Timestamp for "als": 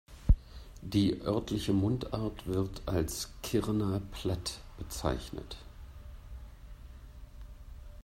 2.87-3.29